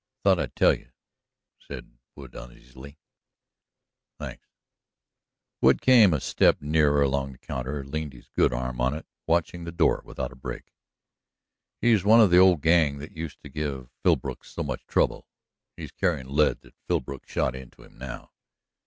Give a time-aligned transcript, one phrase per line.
[0.01, 0.89] "I thought I'd tell you,"
[1.59, 2.97] said Wood uneasily.
[4.17, 4.47] "Thanks."
[5.61, 9.63] Wood came a step nearer along the counter, leaned his good arm on it, watching
[9.63, 10.73] the door without a break.
[11.81, 15.27] "He's one of the old gang that used to give Philbrook so much trouble
[15.77, 18.31] he's carryin' lead that Philbrook shot into him now.